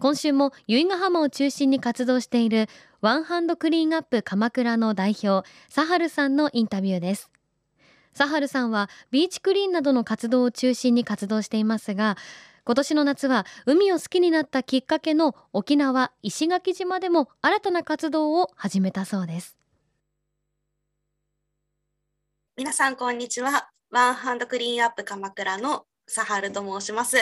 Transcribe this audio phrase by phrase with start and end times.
[0.00, 2.68] 今週も由比ヶ浜を中心に活動している
[3.00, 7.32] ワンハンドクリーンアップ鎌倉の代表サハルさんのインタビューです。
[8.14, 12.16] サハルさんはビーチクリーンなどの活動を中心に活動していますが
[12.64, 19.56] 今年の夏は海を好きになったきっかけの沖縄石垣島でも新たな活動を始めたそうです。
[22.56, 23.68] 皆さんこんにちは。
[23.90, 27.16] ワンハンドクリーンアップ鎌倉のサハルと申します。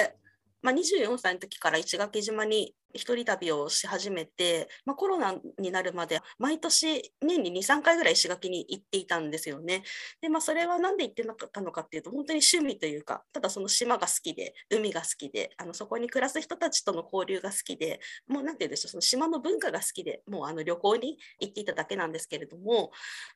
[0.63, 9.83] まあ、24歳の時から石垣島に一人旅をし始めて、まあ、コロナになるまで毎年年に23回ぐらい石垣に行っていたんですよね。
[10.21, 22.91] でまあそれは何で行ってなかったのかっていうと本当に趣味というかただその島が好きで海が好きであのそこに暮らす人たちとの交流が好きでもう何て言うんでしょうその島の文化が好きでもうあの旅行に行っていただけなんですけれども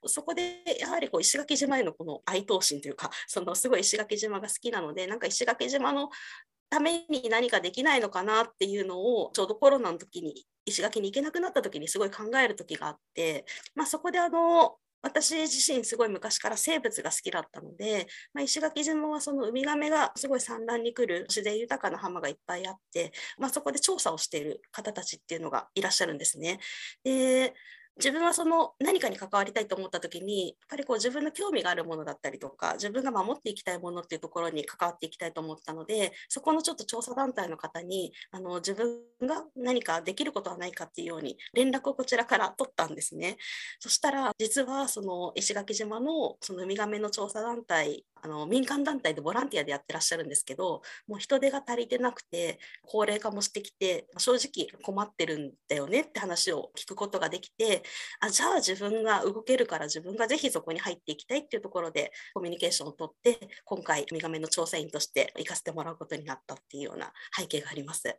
[0.07, 6.09] そこでやはりこう石垣島へのこの愛悼心というかそのすごい石垣島が好きなのでなんか石垣島の
[6.71, 26.61] ために何かできないのかなっていうのをちょうどコロナの時に石垣に行けなくなった時にすごい考える時があって、まあ、そこであの私自身すごい昔から生物が好きだったので、まあ、石垣島はそのウミガメがすごい産卵に来る自然豊かな浜がいっぱいあって、まあ、そこで調査をしている方たちっていうのがいらっしゃるんですね。
[27.03, 27.55] で
[28.01, 43.37] 自分はその何かに関わりたいと思った時にやっぱりこう自分の興味があるものだったりとか自分が守っていきたいものっていうところに関わっていきたいと思ったのでそこのちょっと調査団体の方にあの自分が何かできることはないかっていうように連絡をこちらから取ったんですね。
[43.78, 57.82] そしたら実はその石垣島のそのウミガメの調査団体あの民間団体でボランティアでやってらっしゃるんですけどもう人手が足りてなくて高齢化もしてきて正直困ってるんだよねって話を聞くことができて
[58.21, 68.17] あじゃあ自分が動けるから自分がぜひそこに入っていきたいっていうところでコミュニケーションをとって今回ウミガメの調査員として行かせてもらうことになったっていうような背景があります。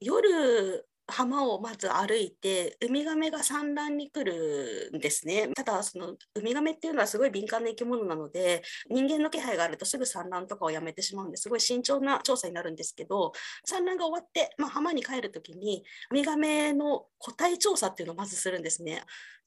[0.00, 5.48] 夜浜をまず歩いてウミガメが産卵に来るんですね。
[5.54, 13.32] ただそのウミガメっていうのはすごい敏感な生き物なので人間の気配があるとすぐ産卵とかをやめてしまうんですごい慎重な調査になるんですけど
[13.64, 19.04] 産卵が終わって、まあ、浜に帰る時にウミガメの個体調査っていうのをまずするんですね。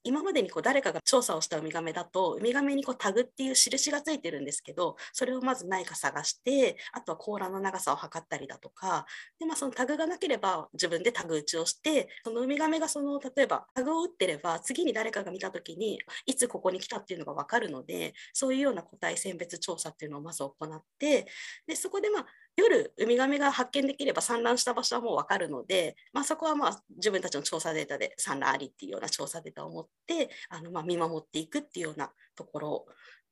[0.07, 9.06] 今までにこう誰かが調査をしたウミガメだとウミガメにこうタグっていう印がついてるんですけどそれをまずないか探してあとは甲羅の長さを測ったりだとか
[9.38, 21.28] で、まあ、そのタグがなければ自分でタグ打ちをしてそのウミガメがその例えばタグを打ってれば次に誰かが見た時にいつここに来たっていうのが分かるのでそういうような個体選別調査っていうのをまず行って
[21.68, 22.25] でそこでまあ
[22.57, 32.85] 夜ウミガメが発見できれば産卵した場所はもう分かるので、まあ、そこはまあ自分たちの調査データで産卵ありっていうような調査データを持ってあのまあ見守っていくっていうようなところ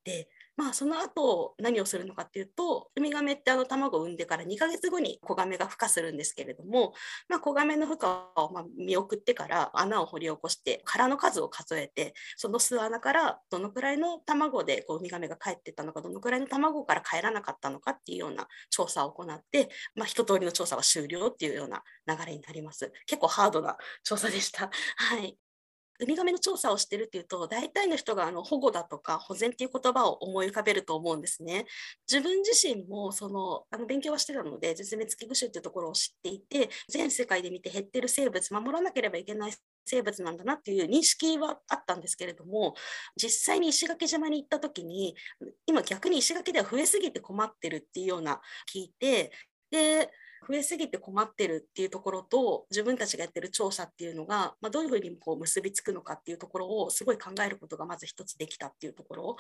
[0.04, 6.94] でまあ、その後何をするのかっていうとウミガメってあの卵を産んでから2ヶ月後に子ガメが孵化するんですけれども、
[7.28, 22.92] まあ、子ガメの孵化をま見送ってから穴を掘り起こして殻の数を数えてその巣穴からどのくらいの卵でこうウミガメが帰ってったのかどのくらいの卵から帰らなかったのかっていうような調査を行って、まあ、一通りの調査は終了っていうような流れになります。
[23.06, 24.70] 結構ハードな調査でした。
[24.98, 25.38] はい、
[26.00, 31.66] ウミガメの調査をしてるっていうと大体の人があの保護だとか保全っていう言葉を思い浮かべると思うんですね。
[32.12, 39.54] 自分自身もそのあの勉強はしてたので絶滅危惧種っていうところを知っていて全世界で見て減ってる生物守らなければいけない
[39.86, 42.76] 生物なんだなっていう認識はあったんですけれども
[43.16, 45.16] 実際に石垣島に行った時に
[45.68, 48.42] 今逆に石垣では増えすぎて困ってるっていうような
[48.74, 49.32] 聞いて
[49.72, 50.12] で
[50.48, 59.36] 増えすぎて困ってるっていうところと自分たちがやってる調査っていうのが、まあ、どういうふうにこう結びつくのかっていうところをすごい考えることがまず一つできたっていうところ。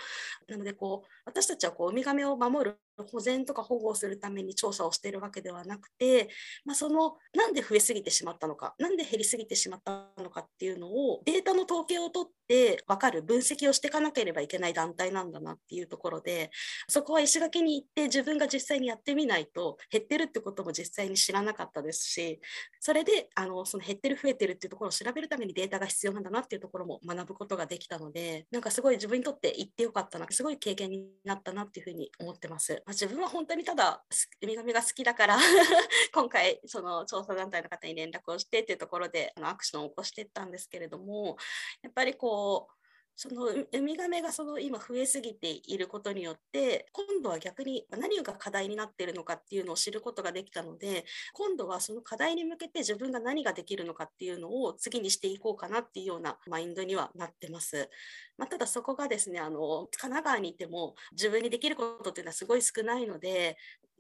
[0.47, 2.79] なのでこう私たちはこうウミガメを守る
[3.12, 6.29] 保全とか保護をするために調査をしているわけではなくて、
[6.63, 16.51] まあ、そのなんで増えすぎてしまったのかなんで減りすぎてしまったのかっていうのをデータの統計を取って分かる分析をしていかなければいけない団体なんだなっていうところで
[16.88, 22.39] そこは石垣に行って自分が実際にやってみないと減ってるってことも実際に知らなかったですし
[22.80, 32.74] それであのその減ってる増えてるっていうところを調べるためにデータが必要なんだなっていうところも学ぶことができたのでなんかすごい自分にとって行ってよかったなすごい経験になったなっていうふうに思ってます。
[32.86, 34.03] まあ、自分は本当にただ
[34.42, 35.38] ウミガメが好きだから
[36.13, 41.38] 今回その調査団体の方に連絡をしてっていうところであのアクションを起こしていったんですけれども
[41.81, 42.84] やっぱりこう
[43.17, 57.89] そのウミガメがその今増えすぎていることによって今度は逆に何が課題になっているのかっていうのを知ることができたので今度はその課題に向けて自分が何ができるのかっていうのを次にしていこうかなっていうようなマインドにはなってます。
[58.38, 63.56] まあ、ただそこがですねあの神奈川にいても自分にできることっていうのはすごい少ないので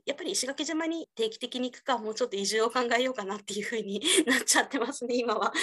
[0.05, 5.53] やっぱり石垣島に定期的に行くかもうちょっと移住を考えようかなっていうふうに なっちゃってますね今は。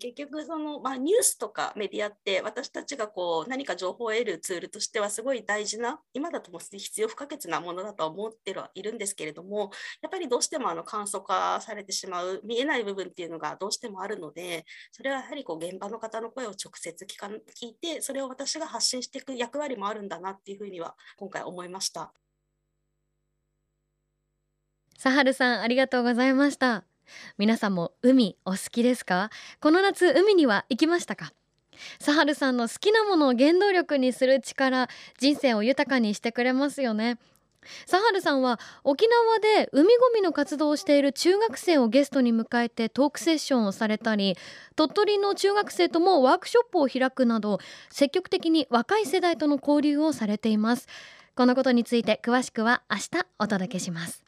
[0.00, 22.12] 結局その、まあ、ニュースとかメディアって私たちがこう何か情報を得るツールとしてはすごい大事な今だとも必要不可欠なものだと思ってはいるんですけれどもやっぱりどうしてもあの簡素化されてしまう見えない部分っていうのがどうしてもあるのでそれはやはりこう現場の方の声を直接聞か聞いてそれを私が発信していく役割もあるんだなっていうふうには今回思いました。
[24.96, 26.84] サハルさんありがとうございました
[27.38, 29.30] 皆さんも海お好きですか？
[29.60, 31.32] この夏海には行きましたか？
[32.00, 34.88] サハルさんの好きなものを原動力にする力
[35.18, 37.18] 人生を豊かにしてくれますよね。
[37.86, 44.36] サハルさんは沖縄で海ごみの活動をしている中学生をゲストに迎えてトークセッションをされたり
[44.74, 47.58] 鳥取の中学生ともワークショップを開くなど
[47.90, 50.86] 積極的に若い世代との交流をされています。
[51.34, 54.27] このことについて詳しくは明日お届けします。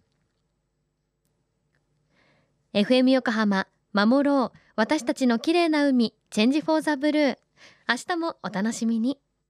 [2.73, 4.57] FM 横浜守ろう。
[4.77, 7.37] 私たちの綺麗な海チェンジフォーザブルー。
[7.89, 9.19] 明日もお楽しみに。